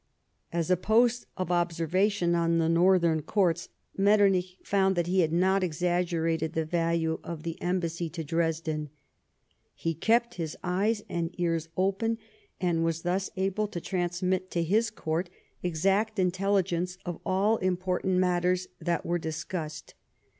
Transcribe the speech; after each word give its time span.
As 0.51 0.71
a 0.71 0.77
post 0.77 1.27
of 1.37 1.51
observation 1.51 2.33
on 2.33 2.57
the 2.57 2.67
Northern 2.67 3.21
Courts, 3.21 3.69
Metternich 3.95 4.57
found 4.63 4.95
that 4.95 5.05
he 5.05 5.19
had 5.19 5.31
not 5.31 5.63
exaggerated 5.63 6.53
the 6.53 6.65
value 6.65 7.19
of 7.23 7.43
the 7.43 7.61
embassy 7.61 8.09
to 8.09 8.23
Dresden. 8.23 8.89
He 9.75 9.93
kept 9.93 10.37
his 10.41 10.57
eyes 10.63 11.03
and 11.07 11.39
ears 11.39 11.69
open, 11.77 12.17
and 12.59 12.83
was 12.83 13.03
thus 13.03 13.29
able 13.37 13.67
to 13.67 13.79
transmit 13.79 14.49
to 14.49 14.63
his 14.63 14.89
Court 14.89 15.29
exact 15.61 16.17
intelligence 16.17 16.97
of 17.05 17.19
all 17.23 17.57
important 17.57 18.17
matters 18.17 18.69
that 18.79 19.05
were 19.05 19.19
discussed. 19.19 19.93